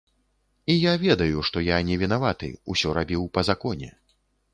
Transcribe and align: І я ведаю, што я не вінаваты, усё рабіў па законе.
І 0.73 0.77
я 0.77 0.93
ведаю, 1.03 1.43
што 1.49 1.61
я 1.67 1.77
не 1.89 1.97
вінаваты, 2.03 2.49
усё 2.77 2.95
рабіў 2.99 3.29
па 3.37 3.45
законе. 3.51 3.91